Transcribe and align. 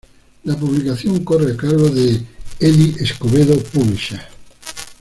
La 0.45 0.57
publicación 0.57 1.23
corre 1.23 1.51
a 1.53 1.55
cargo 1.55 1.87
de 1.87 2.23
"Eddie 2.59 2.95
Escobedo, 3.03 3.55
Publisher". 3.71 4.21